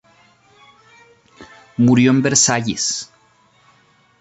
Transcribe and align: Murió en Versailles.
Murió 1.77 2.09
en 2.09 2.23
Versailles. 2.23 2.87